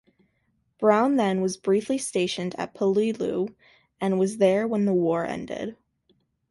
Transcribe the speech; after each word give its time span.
Brown 0.79 1.17
then 1.17 1.41
was 1.41 1.57
briefly 1.57 1.99
stationed 1.99 2.55
at 2.57 2.73
Peleliu 2.73 3.53
and 3.99 4.17
was 4.17 4.37
there 4.39 4.67
when 4.67 4.85
the 4.85 4.93
war 4.95 5.23
ended. 5.27 5.77